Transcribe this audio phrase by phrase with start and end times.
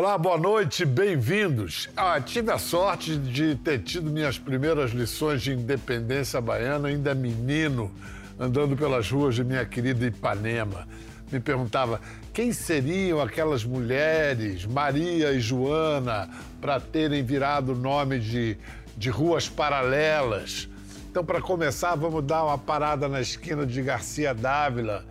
[0.00, 1.86] Olá, boa noite, bem-vindos.
[1.94, 7.92] Ah, tive a sorte de ter tido minhas primeiras lições de independência baiana ainda menino,
[8.38, 10.88] andando pelas ruas de minha querida Ipanema.
[11.30, 12.00] Me perguntava
[12.32, 16.30] quem seriam aquelas mulheres, Maria e Joana,
[16.62, 18.56] para terem virado nome de,
[18.96, 20.66] de ruas paralelas.
[21.10, 25.04] Então, para começar, vamos dar uma parada na esquina de Garcia Dávila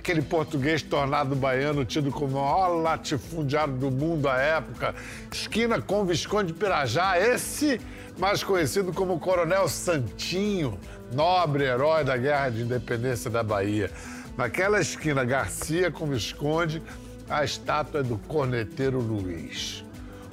[0.00, 4.94] aquele português tornado baiano, tido como o maior latifundiário do mundo à época,
[5.30, 7.78] esquina com Visconde de Pirajá, esse
[8.18, 10.78] mais conhecido como Coronel Santinho,
[11.12, 13.90] nobre herói da Guerra de Independência da Bahia.
[14.38, 16.82] Naquela esquina, Garcia com Visconde,
[17.28, 19.84] a estátua é do corneteiro Luiz,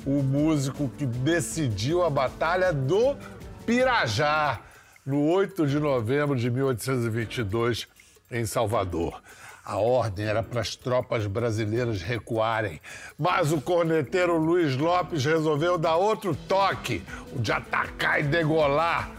[0.05, 3.18] o músico que decidiu a Batalha do
[3.65, 4.62] Pirajá,
[5.05, 7.85] no 8 de novembro de 1822,
[8.31, 9.21] em Salvador.
[9.67, 12.79] A ordem era para as tropas brasileiras recuarem.
[13.20, 17.04] Mas o corneteiro Luiz Lopes resolveu dar outro toque,
[17.35, 19.12] o de atacar e degolar.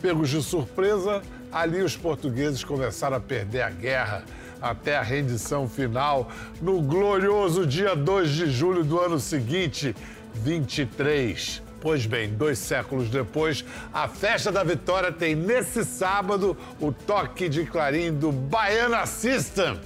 [0.00, 1.22] Pegos de surpresa,
[1.52, 4.24] ali os portugueses começaram a perder a guerra
[4.60, 6.28] até a rendição final
[6.60, 9.94] no glorioso dia 2 de julho do ano seguinte,
[10.34, 11.62] 23.
[11.82, 17.66] Pois bem, dois séculos depois, a festa da vitória tem nesse sábado o toque de
[17.66, 19.80] clarim do Baiana System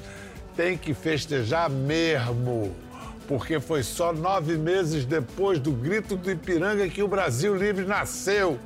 [0.55, 2.77] tem que festejar mesmo,
[3.27, 8.61] porque foi só nove meses depois do grito do Ipiranga que o Brasil Livre nasceu,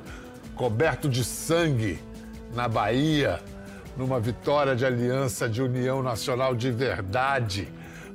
[0.53, 1.99] coberto de sangue,
[2.53, 3.39] na Bahia,
[3.95, 7.69] numa vitória de aliança de união nacional de verdade.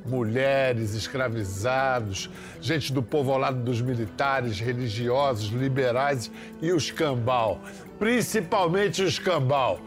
[0.09, 6.31] Mulheres, escravizados, gente do povoado dos militares, religiosos, liberais
[6.63, 7.61] e os cambal,
[7.99, 9.81] principalmente os cambal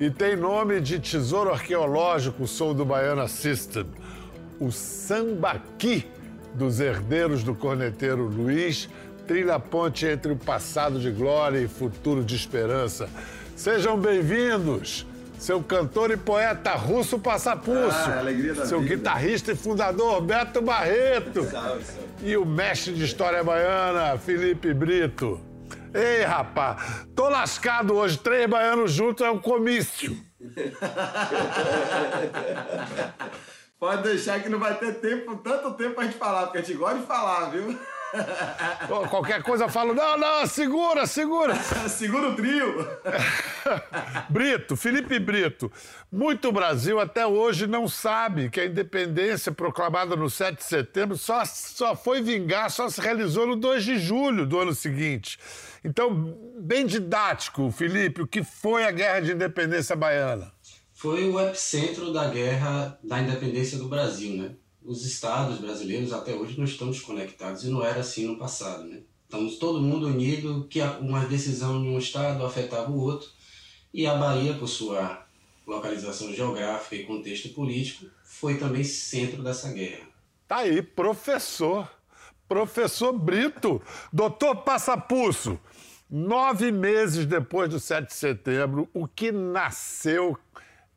[0.00, 3.84] e tem nome de tesouro arqueológico, sou do Baiana System.
[4.58, 6.06] O Sambaqui
[6.54, 8.88] dos herdeiros do corneteiro Luiz
[9.26, 13.10] trilha a ponte entre o passado de glória e futuro de esperança.
[13.54, 15.06] Sejam bem-vindos!
[15.40, 17.96] Seu cantor e poeta russo Passapulso.
[17.96, 18.22] Ah,
[18.54, 18.96] da seu vida.
[18.96, 21.44] guitarrista e fundador Beto Barreto.
[21.44, 22.08] Salve, salve.
[22.22, 25.40] E o mestre de história baiana Felipe Brito.
[25.94, 28.18] Ei, rapaz, tô lascado hoje.
[28.18, 30.14] Três baianos juntos é um comício.
[33.80, 36.76] Pode deixar que não vai ter tempo, tanto tempo pra gente falar, porque a gente
[36.76, 37.78] gosta de falar, viu?
[39.08, 41.54] Qualquer coisa eu falo, não, não, segura, segura.
[41.88, 42.88] segura o trio.
[44.28, 45.70] Brito, Felipe Brito,
[46.10, 51.44] muito Brasil até hoje não sabe que a independência proclamada no 7 de setembro só,
[51.44, 55.38] só foi vingar, só se realizou no 2 de julho do ano seguinte.
[55.84, 60.52] Então, bem didático, Felipe, o que foi a Guerra de Independência Baiana?
[60.92, 64.50] Foi o epicentro da Guerra da Independência do Brasil, né?
[64.84, 69.00] Os estados brasileiros até hoje não estão desconectados e não era assim no passado, né?
[69.24, 73.28] Estamos todo mundo unido, que uma decisão de um estado afetava o outro
[73.92, 75.24] e a Bahia, por sua
[75.66, 80.08] localização geográfica e contexto político, foi também centro dessa guerra.
[80.48, 81.88] Tá aí, professor,
[82.48, 83.80] professor Brito,
[84.12, 85.60] doutor Passapulso.
[86.08, 90.36] Nove meses depois do 7 de setembro, o que nasceu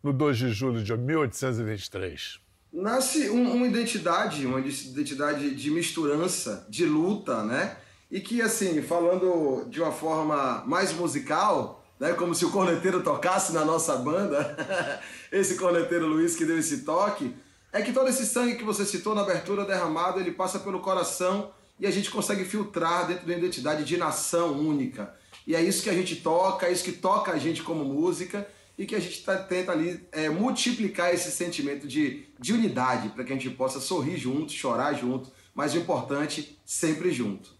[0.01, 2.42] no 2 de julho de 1823?
[2.73, 7.77] Nasce um, uma identidade, uma identidade de misturança, de luta, né?
[8.09, 12.13] E que, assim, falando de uma forma mais musical, né?
[12.13, 14.57] Como se o corneteiro tocasse na nossa banda,
[15.31, 17.35] esse corneteiro Luiz que deu esse toque,
[17.71, 21.51] é que todo esse sangue que você citou na abertura derramado, ele passa pelo coração
[21.79, 25.13] e a gente consegue filtrar dentro da identidade de nação única.
[25.45, 28.47] E é isso que a gente toca, é isso que toca a gente como música
[28.77, 33.23] e que a gente tá, tenta ali é, multiplicar esse sentimento de, de unidade para
[33.23, 37.53] que a gente possa sorrir junto, chorar junto, mas o importante, sempre junto.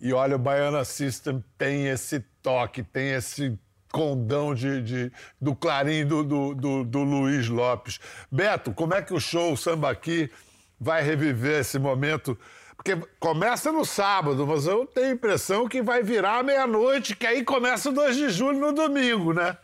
[0.00, 3.58] E olha, o Baiana System tem esse toque, tem esse
[3.92, 8.00] condão de, de do clarim do, do, do, do, Luiz Lopes.
[8.30, 10.30] Beto, como é que o show o Samba Aqui
[10.80, 12.38] vai reviver esse momento?
[12.76, 17.44] Porque começa no sábado, mas eu tenho a impressão que vai virar meia-noite, que aí
[17.44, 19.56] começa o 2 de julho no domingo, né?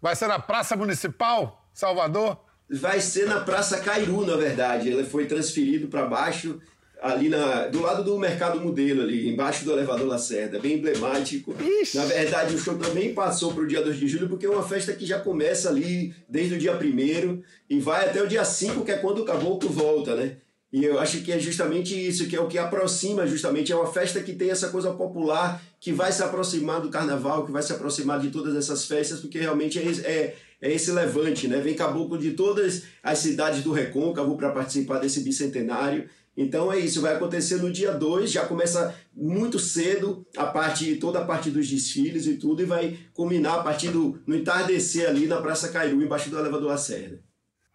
[0.00, 2.38] Vai ser na Praça Municipal, Salvador?
[2.70, 4.88] Vai ser na Praça Cairu, na verdade.
[4.88, 6.58] Ele foi transferido para baixo,
[7.02, 11.54] ali na, do lado do Mercado Modelo, ali, embaixo do elevador Lacerda, bem emblemático.
[11.82, 11.98] Ixi.
[11.98, 14.62] Na verdade, o show também passou para o dia 2 de julho, porque é uma
[14.62, 18.84] festa que já começa ali desde o dia 1 e vai até o dia 5,
[18.84, 20.36] que é quando o caboclo volta, né?
[20.72, 23.92] E eu acho que é justamente isso, que é o que aproxima, justamente, é uma
[23.92, 27.72] festa que tem essa coisa popular, que vai se aproximar do carnaval, que vai se
[27.72, 31.60] aproximar de todas essas festas, porque realmente é, é, é esse levante, né?
[31.60, 37.00] Vem caboclo de todas as cidades do Recôncavo para participar desse bicentenário, Então é isso,
[37.00, 41.68] vai acontecer no dia 2, já começa muito cedo a parte, toda a parte dos
[41.68, 46.00] desfiles e tudo, e vai culminar a partir do no entardecer ali na Praça Cairu,
[46.00, 47.20] embaixo do elevador Lacerda.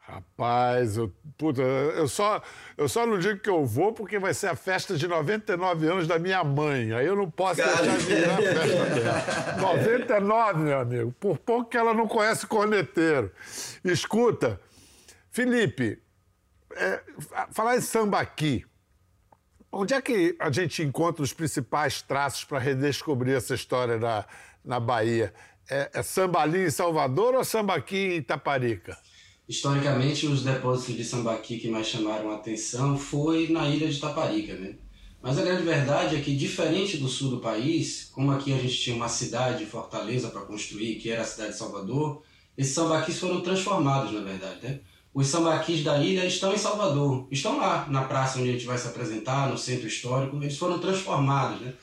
[0.08, 2.40] Rapaz, eu, puta, eu, só,
[2.78, 6.08] eu só não digo que eu vou porque vai ser a festa de 99 anos
[6.08, 6.94] da minha mãe.
[6.94, 7.82] Aí eu não posso Cara.
[7.82, 9.58] deixar de ir na festa dela.
[9.62, 11.12] 99, meu amigo.
[11.20, 13.32] Por pouco que ela não conhece corneteiro.
[13.84, 14.62] Escuta,
[15.32, 16.00] Felipe,
[16.76, 17.02] é,
[17.52, 18.64] falar em sambaqui,
[19.72, 24.24] onde é que a gente encontra os principais traços para redescobrir essa história na,
[24.64, 25.34] na Bahia?
[25.68, 28.96] É, é sambali em Salvador ou sambaqui em Itaparica?
[29.48, 34.56] Historicamente os depósitos de sambaqui que mais chamaram a atenção foi na ilha de Taparica,
[34.56, 34.76] né?
[35.22, 38.78] Mas a grande verdade é que, diferente do sul do país, como aqui a gente
[38.78, 42.22] tinha uma cidade, Fortaleza, para construir, que era a cidade de Salvador,
[42.56, 44.60] esses sambaquis foram transformados, na verdade.
[44.62, 44.80] Né?
[45.12, 48.78] Os sambaquis da ilha estão em Salvador, estão lá na praça onde a gente vai
[48.78, 51.60] se apresentar, no centro histórico, eles foram transformados.
[51.60, 51.74] Né?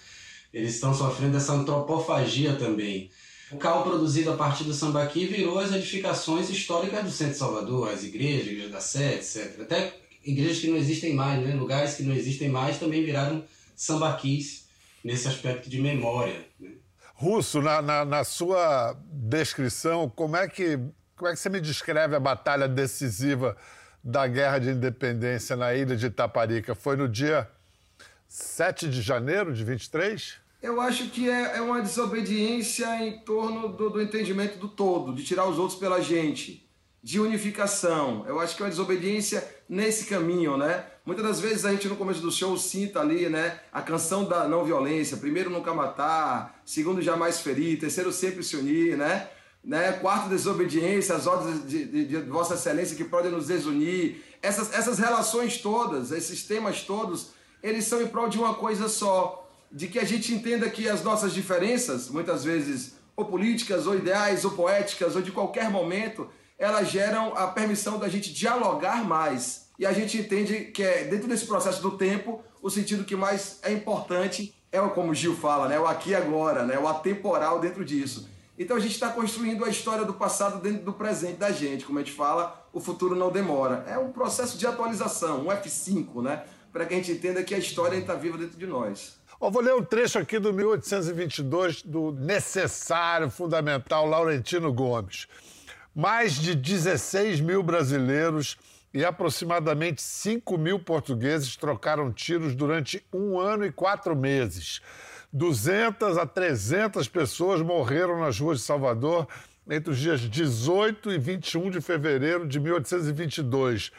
[0.53, 3.11] Eles estão sofrendo essa antropofagia também.
[3.53, 7.91] O cal produzido a partir do sambaqui virou as edificações históricas do centro de Salvador,
[7.91, 9.61] as igrejas, igreja da Sé, etc.
[9.61, 9.95] Até
[10.25, 11.55] igrejas que não existem mais, né?
[11.55, 13.45] lugares que não existem mais também viraram
[13.77, 14.67] sambaquis
[15.05, 16.47] nesse aspecto de memória.
[16.59, 16.71] Né?
[17.15, 20.79] Russo, na, na, na, sua descrição, como é, que,
[21.15, 23.57] como é que você me descreve a batalha decisiva
[24.03, 26.75] da Guerra de Independência na ilha de Itaparica?
[26.75, 27.49] Foi no dia
[28.29, 30.42] 7 de janeiro de 23?
[30.63, 35.25] Eu acho que é, é uma desobediência em torno do, do, entendimento do todo, de
[35.25, 36.71] tirar os outros pela gente,
[37.03, 38.25] de unificação.
[38.29, 40.87] Eu acho que é uma desobediência nesse caminho, né?
[41.05, 43.59] Muitas das vezes a gente no começo do show sinta ali, né?
[43.73, 48.97] A canção da não violência, primeiro nunca matar, segundo jamais ferir, terceiro sempre se unir,
[48.97, 49.29] né?
[49.65, 49.91] né?
[49.95, 54.23] Quarto, desobediência, as ordens de, de, de, Vossa Excelência que podem nos desunir.
[54.41, 59.42] Essas, essas relações todas, esses temas todos, eles são em prol de uma coisa só
[59.73, 64.45] de que a gente entenda que as nossas diferenças, muitas vezes ou políticas, ou ideais,
[64.45, 66.29] ou poéticas, ou de qualquer momento,
[66.59, 69.69] elas geram a permissão da gente dialogar mais.
[69.79, 73.59] E a gente entende que é dentro desse processo do tempo, o sentido que mais
[73.63, 75.79] é importante é o como o Gil fala, né?
[75.79, 76.79] O aqui e agora, né?
[76.79, 78.29] O atemporal dentro disso.
[78.59, 81.85] Então a gente está construindo a história do passado dentro do presente da gente.
[81.85, 83.85] Como a gente fala, o futuro não demora.
[83.89, 86.45] É um processo de atualização, um F5, né?
[86.73, 89.17] Para que a gente entenda que a história está viva dentro de nós.
[89.45, 95.27] Oh, vou ler um trecho aqui do 1822 do necessário, fundamental Laurentino Gomes.
[95.93, 98.57] Mais de 16 mil brasileiros
[98.95, 104.81] e aproximadamente 5 mil portugueses trocaram tiros durante um ano e quatro meses.
[105.33, 109.27] 200 a 300 pessoas morreram nas ruas de Salvador
[109.69, 113.91] entre os dias 18 e 21 de fevereiro de 1822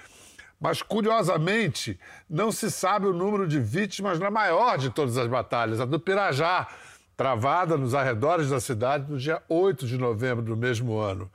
[0.64, 2.00] mas, curiosamente,
[2.30, 6.00] não se sabe o número de vítimas na maior de todas as batalhas, a do
[6.00, 6.70] Pirajá,
[7.18, 11.30] travada nos arredores da cidade no dia 8 de novembro do mesmo ano.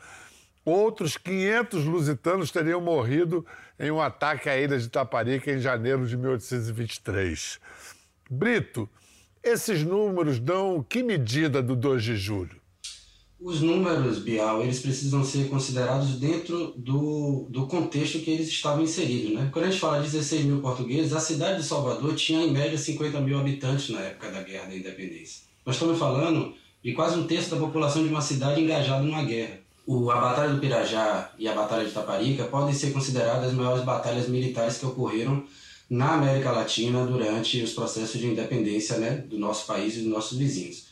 [0.65, 3.45] Outros 500 lusitanos teriam morrido
[3.79, 7.61] em um ataque à ilha de Taparica em janeiro de 1823.
[8.31, 8.89] Brito,
[9.43, 12.59] esses números dão que medida do 2 de julho?
[13.41, 19.33] Os números, Bial, eles precisam ser considerados dentro do, do contexto que eles estavam inseridos.
[19.33, 19.49] Né?
[19.53, 22.77] Quando a gente fala de 16 mil portugueses, a cidade de Salvador tinha em média
[22.77, 25.43] 50 mil habitantes na época da Guerra da Independência.
[25.65, 29.61] Nós estamos falando de quase um terço da população de uma cidade engajada numa guerra.
[29.87, 33.85] O, a Batalha do Pirajá e a Batalha de Taparica podem ser consideradas as maiores
[33.85, 35.45] batalhas militares que ocorreram
[35.89, 40.37] na América Latina durante os processos de independência né, do nosso país e dos nossos
[40.37, 40.88] vizinhos.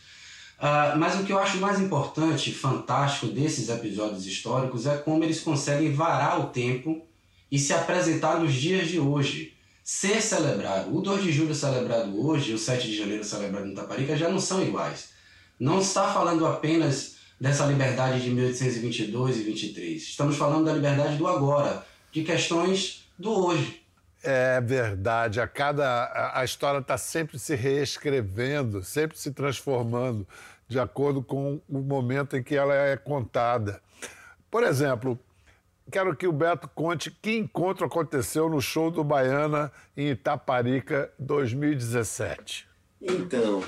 [0.59, 5.41] Uh, mas o que eu acho mais importante, fantástico desses episódios históricos é como eles
[5.41, 7.07] conseguem varar o tempo
[7.51, 9.53] e se apresentar nos dias de hoje.
[9.85, 10.97] Ser celebrado.
[10.97, 14.41] O 2 de julho celebrado hoje o 7 de janeiro celebrado em Taparica já não
[14.41, 15.11] são iguais.
[15.61, 20.03] Não está falando apenas dessa liberdade de 1822 e 23.
[20.03, 23.86] Estamos falando da liberdade do agora, de questões do hoje.
[24.23, 25.41] É verdade.
[25.41, 30.27] A cada a história está sempre se reescrevendo, sempre se transformando
[30.69, 33.81] de acordo com o momento em que ela é contada.
[34.51, 35.19] Por exemplo,
[35.91, 42.67] quero que o Beto conte que encontro aconteceu no show do Baiana em Itaparica 2017.
[43.01, 43.63] Então,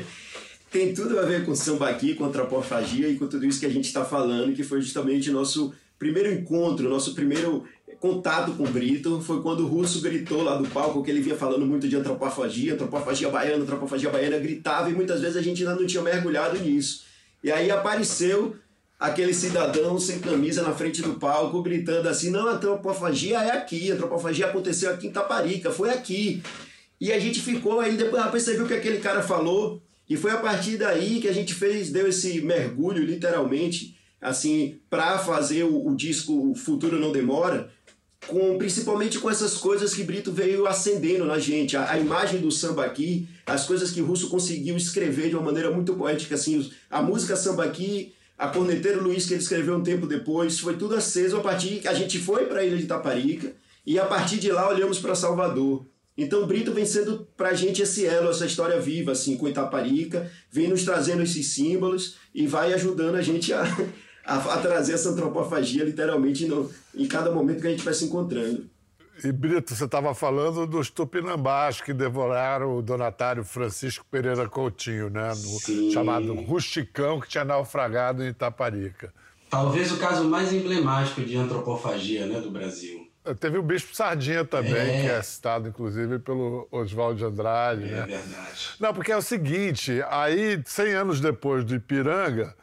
[0.70, 3.86] tem tudo a ver com sambaqui, com antropofagia e com tudo isso que a gente
[3.86, 7.66] está falando, que foi justamente nosso primeiro encontro, nosso primeiro
[7.98, 11.36] contato com o Brito foi quando o Russo gritou lá do palco que ele vinha
[11.36, 15.74] falando muito de antropofagia, antropofagia baiana, antropofagia baiana, gritava e muitas vezes a gente ainda
[15.74, 17.04] não tinha mergulhado nisso.
[17.42, 18.56] E aí apareceu
[18.98, 23.90] aquele cidadão sem camisa na frente do palco gritando assim: não, a antropofagia é aqui,
[23.90, 26.42] a antropofagia aconteceu aqui em Taparica, foi aqui.
[27.00, 30.36] E a gente ficou aí, depois percebeu o que aquele cara falou, e foi a
[30.36, 35.96] partir daí que a gente fez, deu esse mergulho, literalmente, assim, para fazer o, o
[35.96, 37.70] disco Futuro Não Demora,
[38.26, 42.50] com, principalmente com essas coisas que Brito veio acendendo na gente, a, a, imagem do
[42.50, 46.70] samba aqui, as coisas que o Russo conseguiu escrever de uma maneira muito poética, assim,
[46.90, 50.94] a música samba aqui, a Corneteiro Luiz que ele escreveu um tempo depois, foi tudo
[50.94, 53.52] aceso a partir que a gente foi para a ilha de Taparica
[53.86, 55.84] e a partir de lá olhamos para Salvador.
[56.16, 60.30] Então Brito vem sendo para a gente esse elo, essa história viva assim com Itaparica,
[60.50, 63.64] vem nos trazendo esses símbolos e vai ajudando a gente a
[64.24, 68.04] a, a trazer essa antropofagia literalmente no, em cada momento que a gente vai se
[68.04, 68.68] encontrando.
[69.22, 75.32] E Brito, você estava falando dos tupinambás que devoraram o donatário Francisco Pereira Coutinho, né?
[75.34, 79.12] No, chamado Rusticão, que tinha naufragado em Itaparica.
[79.50, 83.10] Talvez o caso mais emblemático de antropofagia né, do Brasil.
[83.24, 85.00] É, teve o Bispo Sardinha também, é.
[85.02, 87.84] que é citado, inclusive, pelo Oswaldo de Andrade.
[87.84, 88.06] É né?
[88.06, 88.70] verdade.
[88.78, 92.54] Não, porque é o seguinte, aí, 100 anos depois do Ipiranga,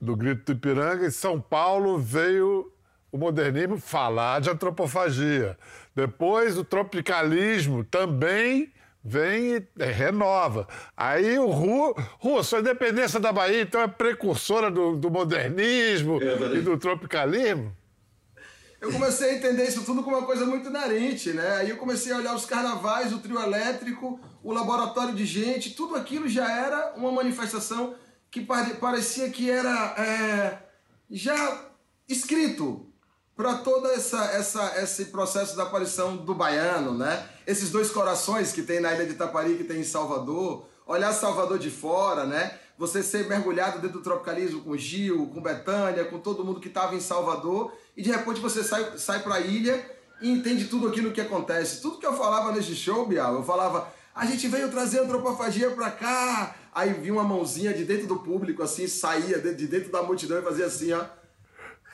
[0.00, 2.72] do Grito do Ipiranga, em São Paulo veio
[3.10, 5.58] o modernismo falar de antropofagia.
[5.94, 10.68] Depois o tropicalismo também vem e renova.
[10.96, 16.56] Aí o Ru, Russo, a independência da Bahia, então é precursora do, do modernismo é,
[16.56, 17.74] e do tropicalismo?
[18.80, 21.56] Eu comecei a entender isso tudo como uma coisa muito inerente, né?
[21.56, 25.96] Aí eu comecei a olhar os carnavais, o trio elétrico, o laboratório de gente, tudo
[25.96, 27.96] aquilo já era uma manifestação
[28.30, 30.58] que parecia que era é,
[31.10, 31.64] já
[32.08, 32.86] escrito
[33.38, 37.24] para todo essa, essa, esse processo da aparição do baiano, né?
[37.46, 41.56] Esses dois corações que tem na ilha de Itapari, que tem em Salvador, olhar Salvador
[41.56, 42.58] de fora, né?
[42.76, 46.96] Você ser mergulhado dentro do tropicalismo com Gil, com Betânia, com todo mundo que estava
[46.96, 49.88] em Salvador, e de repente você sai, sai para a ilha
[50.20, 51.80] e entende tudo aquilo que acontece.
[51.80, 55.92] Tudo que eu falava nesse show, Bial, eu falava, a gente veio trazer antropofagia para
[55.92, 60.38] cá, Aí vinha uma mãozinha de dentro do público, assim, saía de dentro da multidão
[60.38, 61.04] e fazia assim, ó.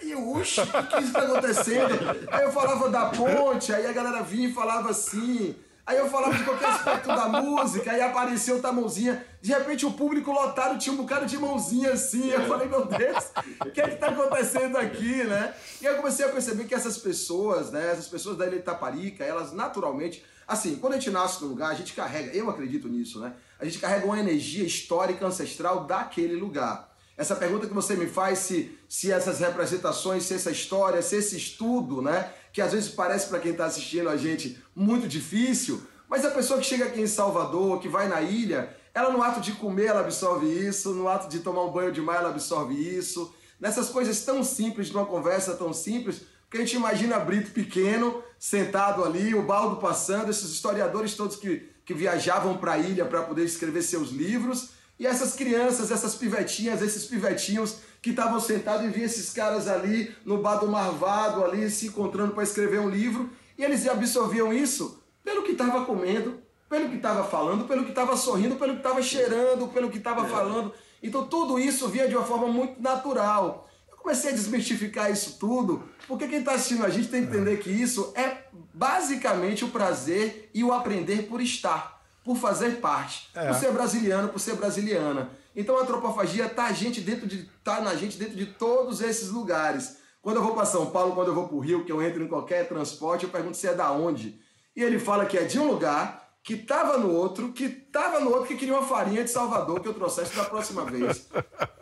[0.00, 1.94] Aí eu, oxe, o que, que isso tá acontecendo?
[2.30, 5.54] Aí eu falava da ponte, aí a galera vinha e falava assim.
[5.86, 9.24] Aí eu falava de qualquer aspecto da música, aí apareceu outra mãozinha.
[9.42, 12.30] De repente o público lotado tinha um bocado de mãozinha assim.
[12.30, 15.54] Eu falei, meu Deus, o que é que tá acontecendo aqui, né?
[15.82, 19.52] E eu comecei a perceber que essas pessoas, né, essas pessoas da Ilha Itaparica, elas
[19.52, 23.34] naturalmente, assim, quando a gente nasce no lugar, a gente carrega, eu acredito nisso, né?
[23.58, 26.92] a gente carrega uma energia histórica ancestral daquele lugar.
[27.16, 31.36] Essa pergunta que você me faz se, se essas representações, se essa história, se esse
[31.36, 36.24] estudo, né, que às vezes parece para quem está assistindo a gente muito difícil, mas
[36.24, 39.52] a pessoa que chega aqui em Salvador, que vai na ilha, ela no ato de
[39.52, 43.32] comer ela absorve isso, no ato de tomar um banho de mar ela absorve isso,
[43.58, 46.22] nessas coisas tão simples, numa conversa tão simples,
[46.54, 51.74] porque a gente imagina Brito pequeno, sentado ali, o baldo passando, esses historiadores todos que
[51.84, 56.80] que viajavam para a ilha para poder escrever seus livros, e essas crianças, essas pivetinhas,
[56.80, 61.68] esses pivetinhos que estavam sentados e via esses caras ali no bar do Marvado, ali
[61.68, 66.88] se encontrando para escrever um livro, e eles absorviam isso pelo que estava comendo, pelo
[66.88, 70.28] que estava falando, pelo que estava sorrindo, pelo que estava cheirando, pelo que estava é.
[70.28, 70.72] falando.
[71.02, 73.68] Então tudo isso via de uma forma muito natural.
[74.04, 77.70] Comecei a desmistificar isso tudo, porque quem está assistindo a gente tem que entender que
[77.70, 78.44] isso é
[78.74, 83.46] basicamente o prazer e o aprender por estar, por fazer parte, é.
[83.46, 85.30] por ser brasiliano, por ser brasiliana.
[85.56, 89.96] Então a antropofagia está gente dentro de tá na gente dentro de todos esses lugares.
[90.20, 92.22] Quando eu vou para São Paulo, quando eu vou para o Rio, que eu entro
[92.22, 94.38] em qualquer transporte, eu pergunto se é da onde.
[94.76, 98.28] E ele fala que é de um lugar que estava no outro, que estava no
[98.28, 101.26] outro, que queria uma farinha de Salvador que eu trouxesse da próxima vez.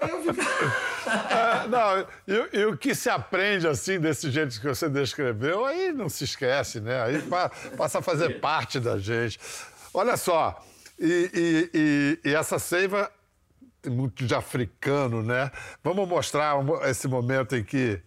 [0.01, 0.37] Aí eu fico...
[1.69, 6.09] não, e, e, o que se aprende assim, desse jeito que você descreveu, aí não
[6.09, 7.03] se esquece, né?
[7.03, 7.23] Aí
[7.77, 9.39] passa a fazer parte da gente.
[9.93, 10.65] Olha só,
[10.99, 11.71] e,
[12.25, 13.11] e, e essa seiva
[13.87, 15.51] muito de africano, né?
[15.83, 18.01] Vamos mostrar esse momento em que,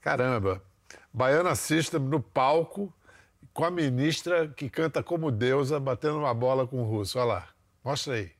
[0.00, 0.62] caramba,
[1.12, 2.92] Baiana System no palco
[3.52, 7.18] com a ministra que canta como deusa, batendo uma bola com o russo.
[7.18, 7.48] Olha lá,
[7.84, 8.30] mostra aí.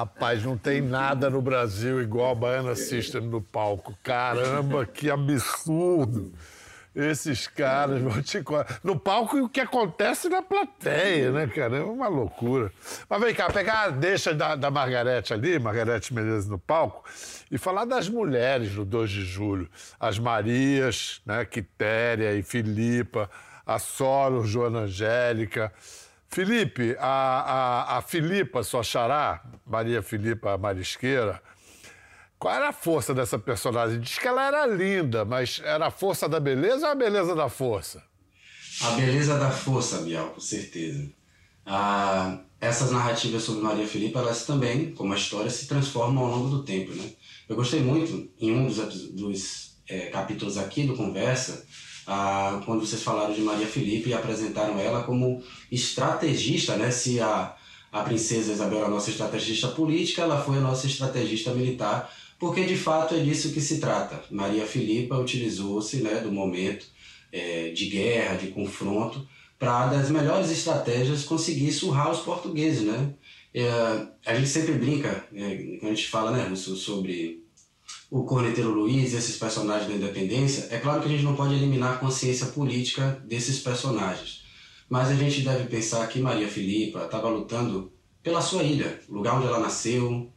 [0.00, 3.94] Rapaz, não tem nada no Brasil igual a Baiana System no palco.
[4.02, 6.32] Caramba, que absurdo!
[6.96, 8.42] Esses caras vão te
[8.82, 11.76] No palco e o que acontece na plateia, né, cara?
[11.76, 12.72] É uma loucura.
[13.10, 17.04] Mas vem cá, pegar a deixa da, da Margarete ali, Margarete Menezes no palco,
[17.50, 19.68] e falar das mulheres no 2 de julho.
[20.00, 23.28] As Marias, né, Quitéria e Filipa,
[23.66, 25.70] a Soro, Joana Angélica.
[26.32, 31.42] Felipe, a, a, a Filipa, sua xará, Maria Filipa Marisqueira,
[32.38, 34.00] qual era a força dessa personagem?
[34.00, 37.48] Diz que ela era linda, mas era a força da beleza ou a beleza da
[37.48, 38.02] força?
[38.80, 41.10] A beleza da força, Biel, com certeza.
[41.66, 46.48] Ah, essas narrativas sobre Maria Filipa, elas também, como a história, se transformam ao longo
[46.48, 47.12] do tempo, né?
[47.48, 48.76] Eu gostei muito, em um dos,
[49.10, 51.66] dos é, capítulos aqui do Conversa,
[52.10, 56.90] ah, quando vocês falaram de Maria Filipe e apresentaram ela como estrategista, né?
[56.90, 57.54] Se a,
[57.92, 62.64] a princesa Isabel era a nossa estrategista política, ela foi a nossa estrategista militar porque
[62.64, 64.24] de fato é disso que se trata.
[64.30, 66.86] Maria Filipa utilizou-se né, do momento
[67.30, 72.80] é, de guerra, de confronto, para, das melhores estratégias, conseguir surrar os portugueses.
[72.80, 73.12] Né?
[73.52, 73.62] É,
[74.24, 77.44] a gente sempre brinca, é, quando a gente fala né, sobre
[78.10, 81.94] o Corneteiro Luiz esses personagens da independência, é claro que a gente não pode eliminar
[81.94, 84.42] a consciência política desses personagens.
[84.88, 89.46] Mas a gente deve pensar que Maria Filipa estava lutando pela sua ilha, lugar onde
[89.46, 90.28] ela nasceu,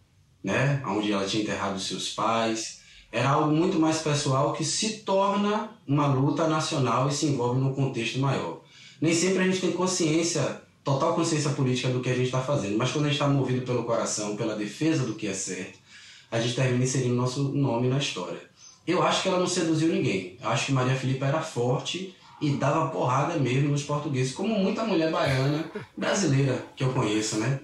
[0.43, 2.81] né, onde ela tinha enterrado seus pais.
[3.11, 7.73] Era algo muito mais pessoal que se torna uma luta nacional e se envolve num
[7.73, 8.61] contexto maior.
[9.01, 12.77] Nem sempre a gente tem consciência, total consciência política do que a gente está fazendo,
[12.77, 15.79] mas quando a gente está movido pelo coração, pela defesa do que é certo,
[16.33, 18.39] a gente termina inserindo nosso nome na história.
[18.87, 20.35] Eu acho que ela não seduziu ninguém.
[20.41, 24.83] Eu acho que Maria Filipa era forte e dava porrada mesmo nos portugueses, como muita
[24.83, 25.63] mulher baiana
[25.95, 27.59] brasileira que eu conheço, né?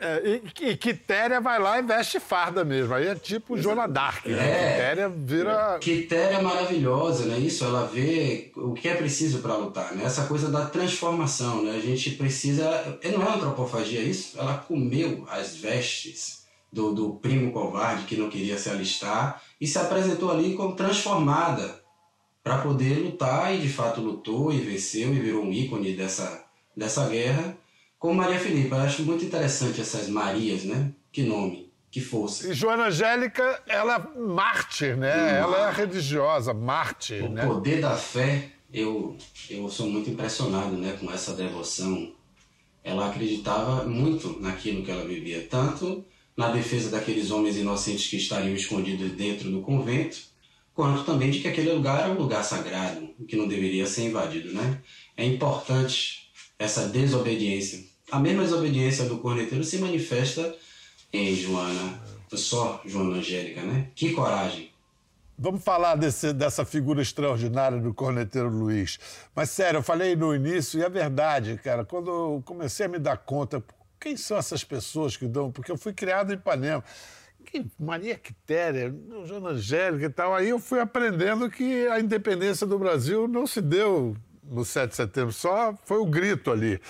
[0.00, 0.20] É,
[0.60, 2.92] e, e Quitéria vai lá e veste farda mesmo.
[2.92, 4.34] Aí é tipo Joana Dark, né?
[4.34, 5.78] É, Quitéria vira.
[5.78, 7.38] Quitéria é maravilhosa, né?
[7.38, 10.04] Isso, ela vê o que é preciso para lutar, né?
[10.04, 11.76] Essa coisa da transformação, né?
[11.76, 12.98] A gente precisa.
[13.16, 14.36] Não é antropofagia isso?
[14.40, 16.41] Ela comeu as vestes
[16.72, 21.82] do, do primo covarde que não queria se alistar e se apresentou ali como transformada
[22.42, 26.44] para poder lutar e de fato lutou e venceu e virou um ícone dessa,
[26.76, 27.56] dessa guerra
[27.98, 28.76] com Maria Filipa.
[28.76, 30.92] Eu acho muito interessante essas Marias, né?
[31.12, 32.50] Que nome, que força.
[32.50, 35.38] E Joana Angélica, ela é mártir, né?
[35.38, 37.44] Ela é religiosa, mártir, o né?
[37.44, 39.16] O poder da fé, eu,
[39.48, 42.12] eu sou muito impressionado né, com essa devoção.
[42.82, 46.04] Ela acreditava muito naquilo que ela vivia, tanto
[46.36, 50.18] na defesa daqueles homens inocentes que estariam escondidos dentro do convento,
[50.74, 54.52] quanto também de que aquele lugar era um lugar sagrado, que não deveria ser invadido,
[54.52, 54.80] né?
[55.16, 60.54] É importante essa desobediência a mesma desobediência do corneteiro se manifesta
[61.10, 61.98] em Joana,
[62.34, 63.88] só Joana Angélica, né?
[63.94, 64.70] Que coragem!
[65.38, 69.00] Vamos falar desse, dessa figura extraordinária do corneteiro Luiz.
[69.34, 72.98] Mas, sério, eu falei no início, e é verdade, cara, quando eu comecei a me
[72.98, 73.64] dar conta,
[74.02, 75.52] quem são essas pessoas que dão.
[75.52, 76.82] Porque eu fui criado em Ipanema.
[77.78, 80.34] Maria Quitéria, Joana Angélica e tal.
[80.34, 84.96] Aí eu fui aprendendo que a independência do Brasil não se deu no 7 de
[84.96, 86.80] setembro, só foi o grito ali.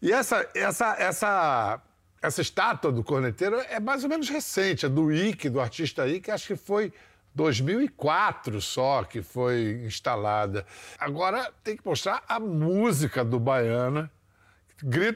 [0.00, 1.82] E essa, essa, essa,
[2.22, 6.30] essa estátua do corneteiro é mais ou menos recente, é do Ike, do artista Ike,
[6.30, 6.92] acho que foi
[7.34, 10.64] 2004 só que foi instalada.
[10.98, 14.10] Agora tem que mostrar a música do Baiana.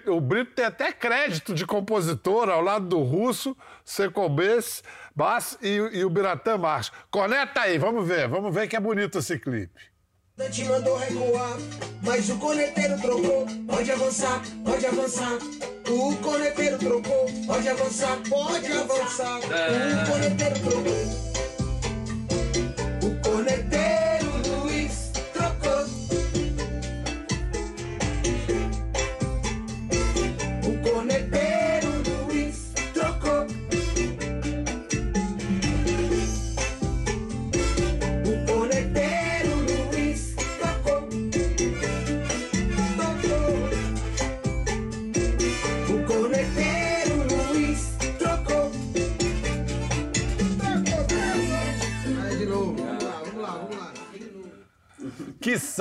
[0.06, 4.82] O Brito tem até crédito de compositor ao lado do Russo, Secobes,
[5.14, 6.92] Bass e, e o Biratã Marques.
[7.10, 9.80] Conecta aí, vamos ver, vamos ver que é bonito esse clipe.
[10.50, 11.56] Te mandou recuar,
[12.02, 13.46] mas o corneteiro trocou.
[13.66, 15.38] Pode avançar, pode avançar.
[15.88, 17.26] O corneteiro trocou.
[17.46, 19.38] Pode avançar, pode avançar.
[19.38, 21.36] O corneteiro trocou.
[23.36, 23.85] Que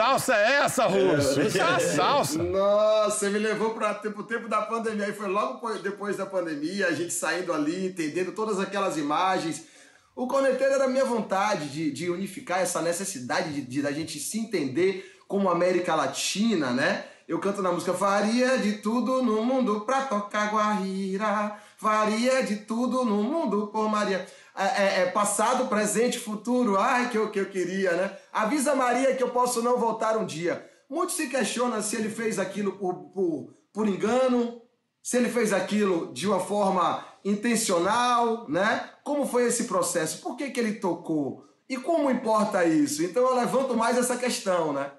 [0.05, 1.41] salsa é essa, Russo?
[1.41, 2.43] Isso é uma salsa.
[2.43, 5.09] Nossa, você me levou para o tempo da pandemia.
[5.09, 9.65] E foi logo depois da pandemia, a gente saindo ali, entendendo todas aquelas imagens.
[10.15, 14.19] O Corneteiro era a minha vontade de, de unificar essa necessidade de, de, a gente
[14.19, 17.05] se entender como América Latina, né?
[17.27, 21.59] Eu canto na música Faria de tudo no mundo pra tocar Guarira.
[21.77, 24.25] Faria de tudo no mundo por Maria.
[24.57, 26.77] É, é, é, passado, presente, futuro.
[26.77, 28.17] Ai, que eu, que eu queria, né?
[28.31, 30.65] Avisa Maria que eu posso não voltar um dia.
[30.89, 34.61] Muitos se questionam se ele fez aquilo por, por, por engano,
[35.03, 38.89] se ele fez aquilo de uma forma intencional, né?
[39.03, 40.21] Como foi esse processo?
[40.21, 41.45] Por que, que ele tocou?
[41.67, 43.03] E como importa isso?
[43.03, 44.91] Então eu levanto mais essa questão, né?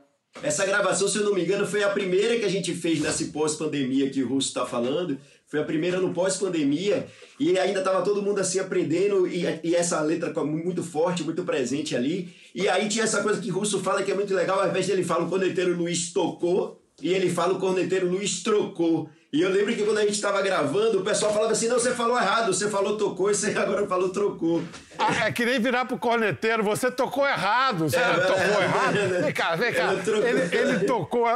[0.42, 3.24] Essa gravação, se eu não me engano, foi a primeira que a gente fez nessa
[3.26, 5.18] pós-pandemia que o Russo está falando.
[5.48, 7.06] Foi a primeira no pós-pandemia
[7.38, 11.94] e ainda estava todo mundo assim aprendendo e, e, essa letra muito forte, muito presente
[11.94, 12.34] ali.
[12.52, 14.86] E aí tinha essa coisa que o Russo fala que é muito legal, ao invés
[14.86, 19.08] de ele fala o corneteiro Luiz tocou e ele fala o corneteiro Luiz trocou.
[19.32, 21.94] E eu lembro que quando a gente estava gravando, o pessoal falava assim: não, você
[21.94, 24.62] falou errado, você falou tocou e você agora falou trocou.
[24.98, 28.98] Ah, é que nem virar pro corneteiro, você tocou errado, você é, tocou é, errado.
[28.98, 29.94] É, vem cá, vem cá.
[29.94, 31.26] Ele, ele tocou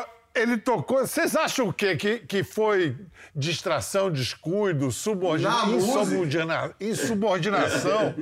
[0.41, 0.99] ele tocou.
[0.99, 1.97] Vocês acham o quê?
[1.97, 2.97] Que, que foi
[3.35, 5.67] distração, descuido, subordina...
[5.67, 6.75] insubordina...
[6.81, 8.15] insubordinação?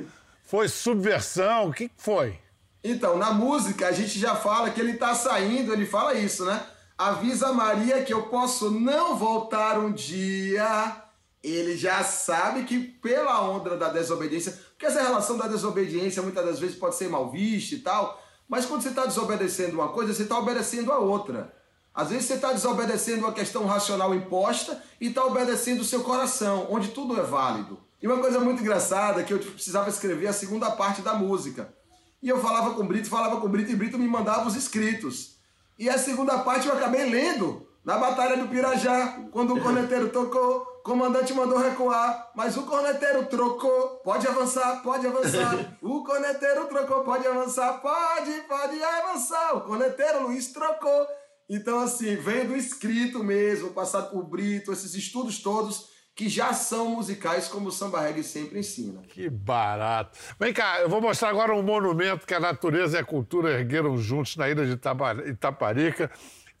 [0.43, 1.69] foi subversão?
[1.69, 2.39] O que foi?
[2.83, 6.65] Então, na música, a gente já fala que ele tá saindo, ele fala isso, né?
[6.97, 10.97] Avisa Maria que eu posso não voltar um dia.
[11.43, 16.59] Ele já sabe que pela onda da desobediência, porque essa relação da desobediência muitas das
[16.59, 20.23] vezes pode ser mal vista e tal, mas quando você está desobedecendo uma coisa, você
[20.23, 21.53] está obedecendo a outra.
[21.93, 26.67] Às vezes você está desobedecendo uma questão racional imposta e está obedecendo o seu coração,
[26.69, 27.79] onde tudo é válido.
[28.01, 31.73] E uma coisa muito engraçada é que eu precisava escrever a segunda parte da música.
[32.21, 34.47] E eu falava com o Brito, falava com o Brito e o Brito me mandava
[34.47, 35.37] os escritos.
[35.77, 40.61] E a segunda parte eu acabei lendo na Batalha do Pirajá, quando o corneteiro tocou,
[40.79, 45.77] o comandante mandou recuar, mas o corneteiro trocou, pode avançar, pode avançar.
[45.81, 49.57] O corneteiro trocou, pode avançar, pode, pode avançar.
[49.57, 51.07] O corneteiro Luiz trocou.
[51.49, 56.91] Então, assim, vem do escrito mesmo, passado por Brito, esses estudos todos que já são
[56.91, 59.01] musicais, como o samba reggae sempre ensina.
[59.07, 60.19] Que barato.
[60.39, 63.97] Vem cá, eu vou mostrar agora um monumento que a natureza e a cultura ergueram
[63.97, 66.11] juntos na ilha de Itaparica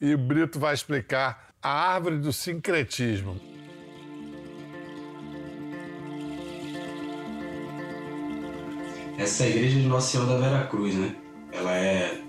[0.01, 3.39] e o Brito vai explicar a árvore do sincretismo.
[9.19, 11.15] Essa é a igreja de Nossa Senhora da Vera Cruz, né?
[11.51, 12.28] Ela é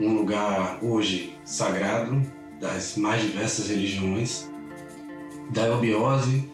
[0.00, 2.20] um lugar hoje sagrado
[2.60, 4.48] das mais diversas religiões,
[5.50, 6.50] da eubiose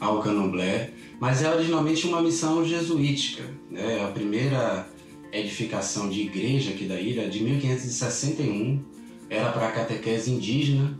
[0.00, 3.44] ao candomblé, mas é originalmente uma missão jesuítica.
[3.70, 4.04] Né?
[4.04, 4.88] A primeira
[5.32, 8.82] edificação de igreja aqui da ilha, de 1561,
[9.30, 10.98] era para a catequese indígena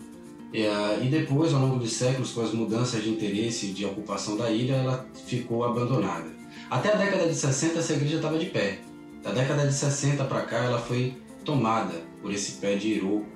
[0.54, 4.74] e depois, ao longo dos séculos, com as mudanças de interesse de ocupação da ilha,
[4.74, 6.30] ela ficou abandonada.
[6.70, 8.78] Até a década de 60, essa igreja estava de pé.
[9.22, 13.26] Da década de 60 para cá, ela foi tomada por esse pé de iroco,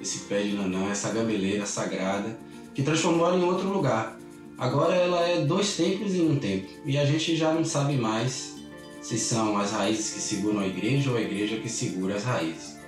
[0.00, 2.38] esse pé de nanã, essa gameleira sagrada,
[2.74, 4.18] que transformou ela em outro lugar.
[4.58, 8.54] Agora ela é dois templos em um templo, e a gente já não sabe mais
[9.00, 12.78] se são as raízes que seguram a igreja ou a igreja que segura as raízes.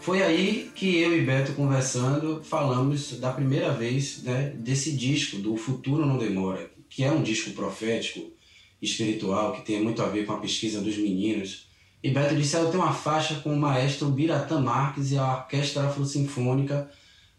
[0.00, 5.56] Foi aí que eu e Beto conversando falamos da primeira vez né, desse disco do
[5.56, 8.30] Futuro Não Demora, que é um disco profético,
[8.80, 11.67] espiritual, que tem muito a ver com a pesquisa dos meninos
[12.02, 15.84] e Beto disse: Eu tenho uma faixa com o maestro Biratã Marques e a Orquestra
[15.84, 16.90] Afro-Sinfônica.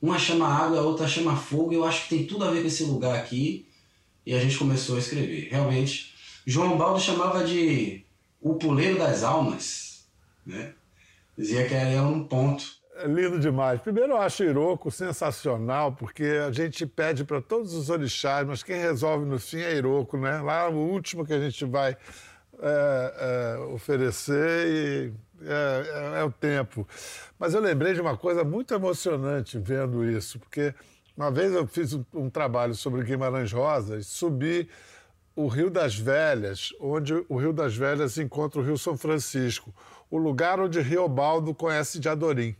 [0.01, 1.73] Uma chama água, a outra chama fogo.
[1.73, 3.67] Eu acho que tem tudo a ver com esse lugar aqui.
[4.25, 5.47] E a gente começou a escrever.
[5.49, 6.13] Realmente,
[6.45, 8.05] João Baldo chamava de
[8.41, 10.05] o puleiro das almas.
[10.45, 10.73] Né?
[11.37, 12.63] Dizia que era um ponto.
[12.95, 13.79] É lindo demais.
[13.79, 18.77] Primeiro, eu acho Iroco sensacional, porque a gente pede para todos os orixás, mas quem
[18.77, 20.41] resolve no fim é Iroco, né?
[20.41, 21.95] Lá o último que a gente vai
[22.61, 26.87] é, é, oferecer e é, é, é, o tempo.
[27.37, 30.73] Mas eu lembrei de uma coisa muito emocionante vendo isso, porque
[31.15, 34.69] uma vez eu fiz um, um trabalho sobre Guimarães Rosa e subi
[35.35, 39.73] o Rio das Velhas, onde o Rio das Velhas encontra o Rio São Francisco,
[40.11, 42.55] o lugar onde Riobaldo conhece de Adorim,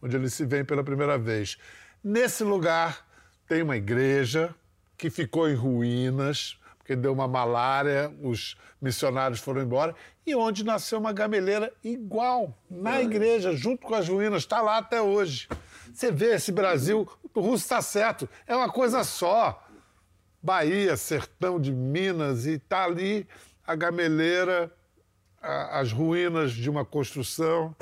[0.00, 1.58] onde ele se vê pela primeira vez.
[2.02, 3.06] Nesse lugar
[3.46, 4.54] tem uma igreja
[4.96, 9.94] que ficou em ruínas, porque deu uma malária, os missionários foram embora,
[10.26, 15.00] e onde nasceu uma gameleira igual, na igreja, junto com as ruínas, está lá até
[15.00, 15.48] hoje.
[15.94, 19.64] Você vê esse Brasil, o russo está certo, é uma coisa só.
[20.42, 23.28] Bahia, sertão de Minas, e está ali
[23.64, 24.72] a gameleira,
[25.40, 27.76] a, as ruínas de uma construção.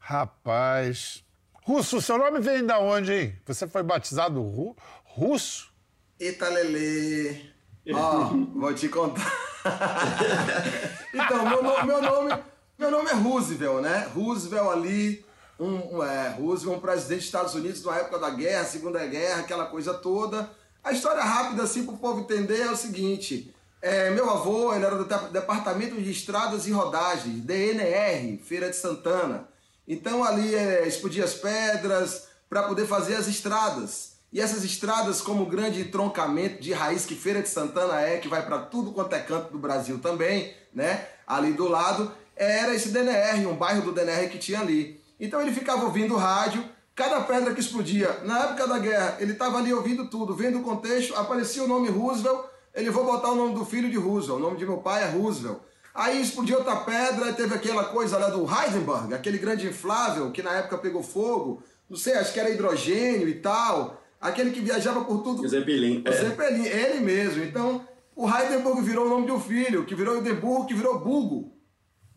[0.00, 1.24] Rapaz.
[1.62, 3.36] Russo, seu nome vem da onde, hein?
[3.46, 5.72] Você foi batizado ru russo?
[6.18, 7.53] Italele.
[7.92, 9.30] Ó, oh, vou te contar.
[11.12, 12.42] então, meu, meu, nome,
[12.78, 14.08] meu nome é Roosevelt, né?
[14.14, 15.24] Roosevelt ali,
[15.58, 19.66] um, é, Roosevelt, um presidente dos Estados Unidos na época da guerra, Segunda Guerra, aquela
[19.66, 20.50] coisa toda.
[20.82, 24.86] A história rápida, assim, para o povo entender, é o seguinte: é, meu avô ele
[24.86, 29.46] era do Departamento de Estradas e Rodagens, DNR, Feira de Santana.
[29.86, 34.13] Então ali é, explodia as pedras para poder fazer as estradas.
[34.34, 38.44] E essas estradas, como grande troncamento de raiz que Feira de Santana é, que vai
[38.44, 41.06] para tudo quanto é canto do Brasil também, né?
[41.24, 45.00] Ali do lado, era esse DNR, um bairro do DNR que tinha ali.
[45.20, 46.64] Então ele ficava ouvindo o rádio,
[46.96, 48.22] cada pedra que explodia.
[48.24, 51.88] Na época da guerra, ele estava ali ouvindo tudo, vendo o contexto, aparecia o nome
[51.88, 55.04] Roosevelt, ele vou botar o nome do filho de Roosevelt, o nome de meu pai
[55.04, 55.58] é Roosevelt.
[55.94, 60.54] Aí explodiu outra pedra, teve aquela coisa lá do Heisenberg, aquele grande inflável que na
[60.54, 65.22] época pegou fogo, não sei, acho que era hidrogênio e tal, aquele que viajava por
[65.22, 65.42] tudo.
[65.42, 66.02] O Zeppelin.
[66.02, 66.12] O é.
[66.12, 67.44] Zeppelin, ele mesmo.
[67.44, 71.52] Então, o Heisenberg virou o nome de um filho, que virou Hindenburg, que virou Bugo.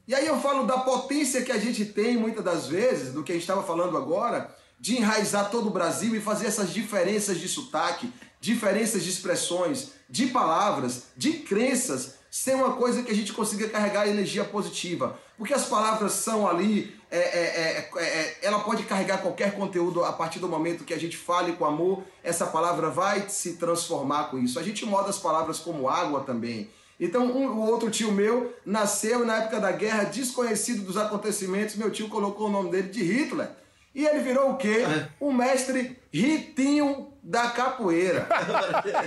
[0.08, 3.34] E aí eu falo da potência que a gente tem muitas das vezes, do que
[3.34, 7.50] a gente estava falando agora, de enraizar todo o Brasil e fazer essas diferenças de
[7.50, 13.67] sotaque, diferenças de expressões, de palavras, de crenças, ser uma coisa que a gente consiga
[13.67, 15.20] carregar energia positiva.
[15.38, 20.12] Porque as palavras são ali, é, é, é, é, ela pode carregar qualquer conteúdo a
[20.12, 24.38] partir do momento que a gente fale com amor, essa palavra vai se transformar com
[24.38, 24.60] isso.
[24.60, 26.70] A gente moda as palavras como água também.
[27.00, 31.76] Então, um, o outro tio meu nasceu na época da guerra, desconhecido dos acontecimentos.
[31.76, 33.50] Meu tio colocou o nome dele de Hitler.
[33.96, 34.84] E ele virou o quê?
[34.86, 35.10] É.
[35.20, 38.26] O mestre Ritinho da capoeira.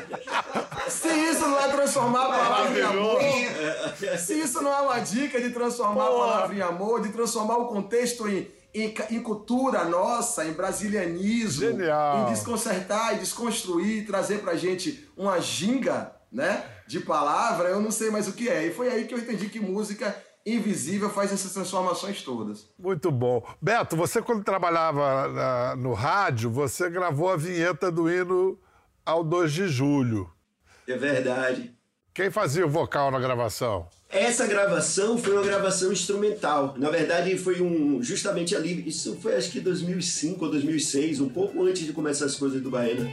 [0.88, 3.20] se isso não é transformar a palavra em amor,
[4.18, 6.24] se isso não é uma dica de transformar Porra.
[6.24, 11.70] a palavra em amor, de transformar o contexto em, em, em, cultura nossa, em brasilianismo,
[11.70, 12.20] Genial.
[12.28, 16.62] em desconcertar e desconstruir, trazer pra gente uma ginga, né?
[16.90, 18.66] de palavra, eu não sei mais o que é.
[18.66, 20.12] E foi aí que eu entendi que música
[20.44, 22.68] invisível faz essas transformações todas.
[22.78, 23.46] Muito bom.
[23.60, 28.58] Beto, você quando trabalhava na, no rádio, você gravou a vinheta do hino
[29.04, 30.30] ao 2 de julho.
[30.86, 31.74] É verdade.
[32.12, 33.88] Quem fazia o vocal na gravação?
[34.08, 36.74] Essa gravação foi uma gravação instrumental.
[36.76, 41.62] Na verdade, foi um justamente ali, isso foi acho que 2005 ou 2006, um pouco
[41.64, 43.08] antes de começar as coisas do Baena.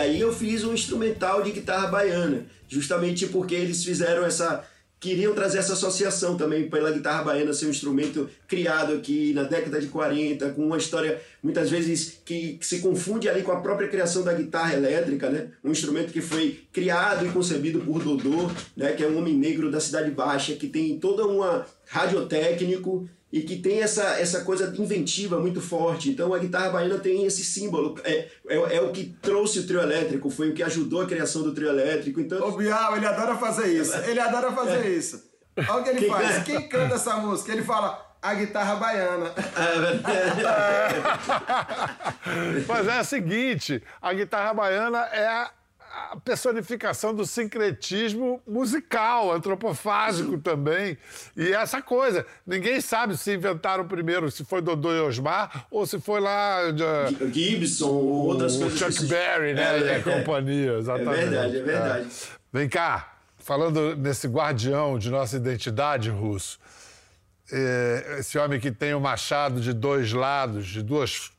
[0.00, 4.64] Aí eu fiz um instrumental de guitarra baiana, justamente porque eles fizeram essa
[5.00, 9.80] queriam trazer essa associação também pela guitarra baiana ser um instrumento criado aqui na década
[9.80, 13.88] de 40, com uma história muitas vezes que, que, se confunde ali com a própria
[13.88, 15.48] criação da guitarra elétrica, né?
[15.64, 19.70] Um instrumento que foi criado e concebido por Dodô, né, que é um homem negro
[19.70, 25.38] da cidade baixa, que tem toda uma radiotécnico e que tem essa, essa coisa inventiva
[25.38, 26.10] muito forte.
[26.10, 29.80] Então a guitarra baiana tem esse símbolo, é, é, é, o que trouxe o trio
[29.80, 32.20] elétrico, foi o que ajudou a criação do trio elétrico.
[32.20, 32.48] Então...
[32.48, 34.90] O Bial, ele adora fazer isso, ele adora fazer é.
[34.90, 35.30] isso.
[35.56, 36.44] Olha o que ele Quem faz, canta?
[36.44, 37.52] quem canta essa música?
[37.52, 39.32] Ele fala, a guitarra baiana.
[39.36, 39.40] É
[42.66, 45.50] Mas é o seguinte, a guitarra baiana é a
[46.12, 50.96] a personificação do sincretismo musical, antropofágico também.
[51.36, 56.00] E essa coisa, ninguém sabe se inventaram primeiro, se foi Dodô e Osmar, ou se
[56.00, 56.70] foi lá...
[56.70, 58.78] De, Gibson, ou outras o coisas.
[58.78, 59.06] Chuck.
[59.06, 61.20] Berry, né, é, e a é, companhia, exatamente.
[61.20, 62.06] É verdade, é verdade.
[62.06, 62.40] É.
[62.52, 66.58] Vem cá, falando nesse guardião de nossa identidade, Russo,
[67.52, 71.32] é, esse homem que tem o um machado de dois lados, de duas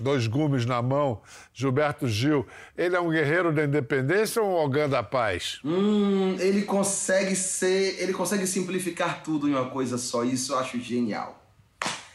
[0.00, 1.20] dois gumes na mão,
[1.52, 5.60] Gilberto Gil, ele é um guerreiro da independência ou um Ogã da paz?
[5.64, 10.80] Hum, ele consegue ser, ele consegue simplificar tudo em uma coisa só, isso eu acho
[10.80, 11.42] genial.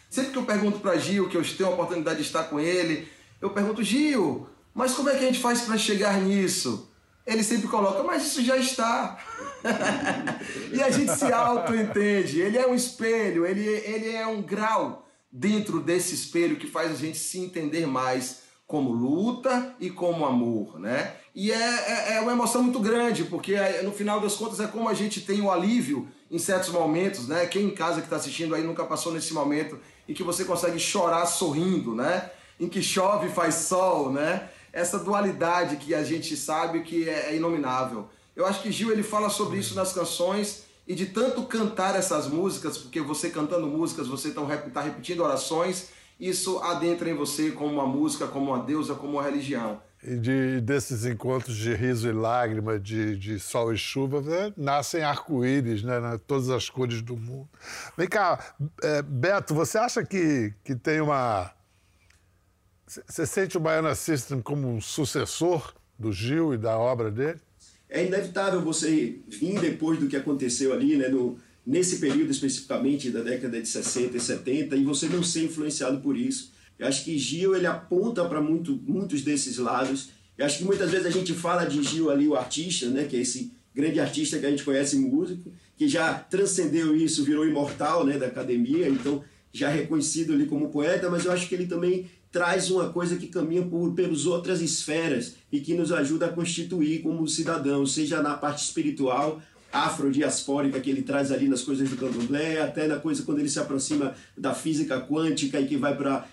[0.10, 3.08] Sempre que eu pergunto para Gil, que eu tenho a oportunidade de estar com ele,
[3.42, 6.90] eu pergunto, Gil, mas como é que a gente faz para chegar nisso?
[7.26, 9.20] Ele sempre coloca, mas isso já está.
[10.74, 12.42] e a gente se auto-entende.
[12.42, 16.96] Ele é um espelho, ele, ele é um grau dentro desse espelho que faz a
[16.96, 21.16] gente se entender mais como luta e como amor, né?
[21.34, 24.68] E é, é, é, uma emoção muito grande, porque é, no final das contas é
[24.68, 27.46] como a gente tem o alívio em certos momentos, né?
[27.48, 30.78] Quem em casa que está assistindo aí nunca passou nesse momento em que você consegue
[30.78, 32.30] chorar sorrindo, né?
[32.60, 34.50] Em que chove e faz sol, né?
[34.72, 38.08] Essa dualidade que a gente sabe que é, é inominável.
[38.36, 42.28] Eu acho que Gil ele fala sobre isso nas canções e de tanto cantar essas
[42.28, 44.42] músicas, porque você cantando músicas, você está
[44.74, 49.24] tá repetindo orações, isso adentra em você como uma música, como uma deusa, como uma
[49.24, 49.80] religião.
[50.02, 55.04] E de, desses encontros de riso e lágrima, de, de sol e chuva, né, nascem
[55.04, 57.48] arco-íris, né, né, todas as cores do mundo.
[57.96, 61.54] Vem cá, é, Beto, você acha que, que tem uma.
[62.88, 67.40] Você sente o Baiana System como um sucessor do Gil e da obra dele?
[67.90, 73.22] É inevitável você vir depois do que aconteceu ali, né, no, nesse período especificamente da
[73.22, 76.52] década de 60 e 70, e você não ser influenciado por isso.
[76.78, 80.12] Eu acho que Gil ele aponta para muito, muitos desses lados.
[80.38, 83.18] Eu acho que muitas vezes a gente fala de Gil ali, o artista, né, que
[83.18, 88.06] é esse grande artista que a gente conhece músico, que já transcendeu isso, virou imortal
[88.06, 92.08] né, da academia, então já reconhecido ali como poeta, mas eu acho que ele também
[92.32, 97.02] traz uma coisa que caminha por pelas outras esferas e que nos ajuda a constituir
[97.02, 102.62] como cidadãos, seja na parte espiritual, afrodiaspórica que ele traz ali nas coisas do candomblé,
[102.62, 106.26] até na coisa quando ele se aproxima da física quântica e que vai para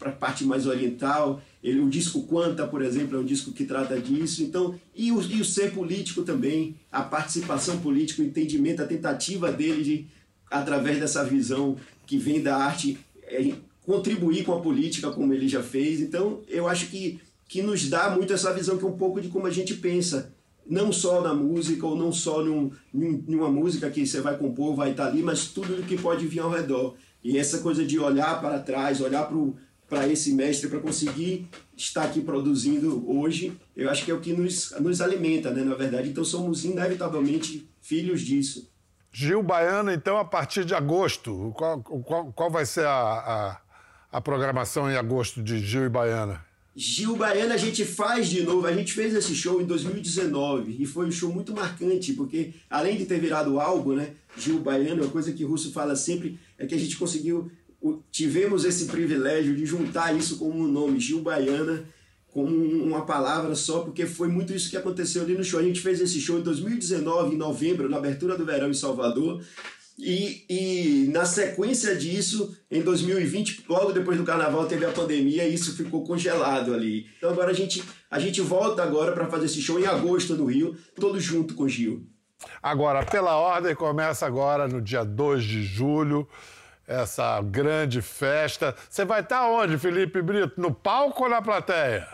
[0.00, 1.40] a parte mais oriental.
[1.62, 4.42] Ele, o disco Quanta, por exemplo, é um disco que trata disso.
[4.42, 9.52] Então, e o, e o ser político também, a participação política, o entendimento, a tentativa
[9.52, 10.06] dele de,
[10.50, 15.62] através dessa visão que vem da arte, é, contribuir com a política como ele já
[15.62, 16.00] fez.
[16.00, 19.28] Então, eu acho que, que nos dá muito essa visão que é um pouco de
[19.28, 20.32] como a gente pensa
[20.66, 24.92] não só na música ou não só num, numa música que você vai compor, vai
[24.92, 26.94] estar ali, mas tudo que pode vir ao redor.
[27.22, 29.30] E essa coisa de olhar para trás, olhar
[29.88, 34.32] para esse mestre para conseguir estar aqui produzindo hoje, eu acho que é o que
[34.32, 36.08] nos, nos alimenta, né, na verdade.
[36.08, 38.70] Então somos inevitavelmente filhos disso.
[39.12, 43.60] Gil Baiano, então, a partir de agosto, qual, qual, qual vai ser a, a,
[44.14, 46.40] a programação em agosto de Gil e Baiana?
[46.76, 48.64] Gil Baiana a gente faz de novo.
[48.64, 52.96] A gente fez esse show em 2019 e foi um show muito marcante, porque além
[52.96, 54.12] de ter virado álbum, né?
[54.38, 57.50] Gil Baiana, uma coisa que o Russo fala sempre é que a gente conseguiu,
[58.12, 61.84] tivemos esse privilégio de juntar isso como um nome, Gil Baiana,
[62.28, 65.58] como uma palavra só, porque foi muito isso que aconteceu ali no show.
[65.58, 69.42] A gente fez esse show em 2019, em novembro, na abertura do verão em Salvador.
[69.96, 75.54] E, e na sequência disso, em 2020, logo depois do carnaval, teve a pandemia e
[75.54, 77.06] isso ficou congelado ali.
[77.16, 80.46] Então agora a gente, a gente volta agora para fazer esse show em agosto no
[80.46, 82.06] Rio, todo junto com o Gil.
[82.62, 86.28] Agora, pela ordem, começa agora no dia 2 de julho,
[86.86, 88.74] essa grande festa.
[88.90, 90.60] Você vai estar onde, Felipe Brito?
[90.60, 92.06] No palco ou na plateia?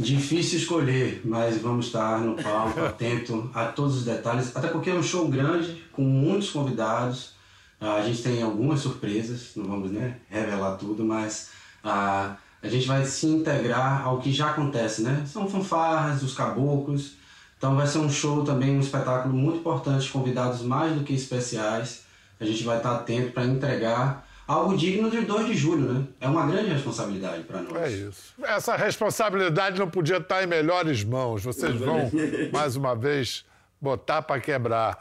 [0.00, 4.94] Difícil escolher, mas vamos estar no palco, atento a todos os detalhes, até porque é
[4.94, 7.34] um show grande, com muitos convidados.
[7.78, 11.50] Ah, a gente tem algumas surpresas, não vamos né, revelar tudo, mas
[11.84, 15.22] a, ah, a gente vai se integrar ao que já acontece, né?
[15.26, 17.12] São fanfarras, os caboclos.
[17.58, 22.04] Então vai ser um show também, um espetáculo muito importante, convidados mais do que especiais.
[22.40, 26.04] A gente vai estar atento para entregar algo digno de 2 de julho, né?
[26.20, 27.76] É uma grande responsabilidade para nós.
[27.76, 28.34] É isso.
[28.42, 31.44] Essa responsabilidade não podia estar em melhores mãos.
[31.44, 32.10] Vocês vão,
[32.52, 33.44] mais uma vez,
[33.80, 34.98] botar para quebrar.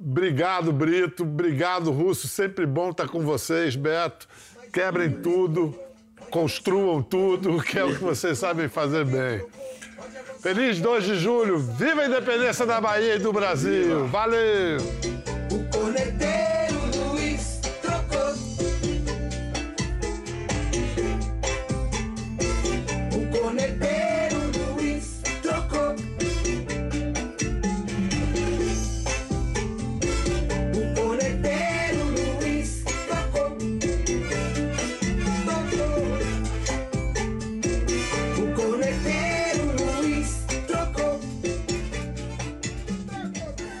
[0.00, 1.22] Obrigado, Brito.
[1.22, 2.26] Obrigado, Russo.
[2.28, 4.26] Sempre bom estar com vocês, Beto.
[4.72, 5.78] Quebrem tudo,
[6.30, 9.44] construam tudo, que é o que vocês sabem fazer bem.
[10.40, 11.58] Feliz 2 de julho.
[11.58, 14.06] Viva a independência da Bahia e do Brasil.
[14.06, 14.78] Valeu!